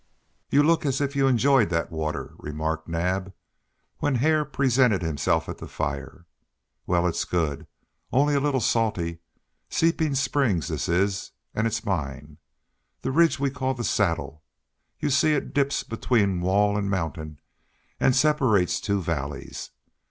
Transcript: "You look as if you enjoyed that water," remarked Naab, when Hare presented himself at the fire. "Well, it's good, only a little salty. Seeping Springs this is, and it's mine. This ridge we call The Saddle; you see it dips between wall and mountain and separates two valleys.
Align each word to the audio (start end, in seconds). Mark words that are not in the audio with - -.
"You 0.49 0.63
look 0.63 0.83
as 0.83 0.99
if 0.99 1.15
you 1.15 1.27
enjoyed 1.27 1.69
that 1.69 1.91
water," 1.91 2.33
remarked 2.39 2.87
Naab, 2.87 3.33
when 3.99 4.15
Hare 4.15 4.43
presented 4.45 5.03
himself 5.03 5.47
at 5.47 5.59
the 5.59 5.67
fire. 5.67 6.25
"Well, 6.87 7.05
it's 7.05 7.23
good, 7.23 7.67
only 8.11 8.33
a 8.33 8.39
little 8.39 8.61
salty. 8.61 9.19
Seeping 9.69 10.15
Springs 10.15 10.69
this 10.69 10.89
is, 10.89 11.33
and 11.53 11.67
it's 11.67 11.85
mine. 11.85 12.39
This 13.03 13.13
ridge 13.13 13.39
we 13.39 13.51
call 13.51 13.75
The 13.75 13.83
Saddle; 13.83 14.41
you 14.99 15.11
see 15.11 15.35
it 15.35 15.53
dips 15.53 15.83
between 15.83 16.41
wall 16.41 16.79
and 16.79 16.89
mountain 16.89 17.39
and 17.99 18.15
separates 18.15 18.79
two 18.81 19.03
valleys. 19.03 19.69